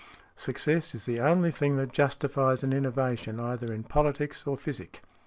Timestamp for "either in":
3.39-3.83